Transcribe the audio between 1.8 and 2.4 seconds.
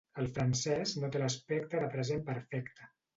de present